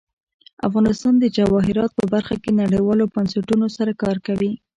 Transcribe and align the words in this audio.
افغانستان 0.67 1.13
د 1.19 1.25
جواهرات 1.37 1.91
په 1.95 2.03
برخه 2.13 2.35
کې 2.43 2.51
نړیوالو 2.61 3.11
بنسټونو 3.13 3.65
سره 3.77 3.91
کار 4.03 4.17
کوي. 4.27 4.51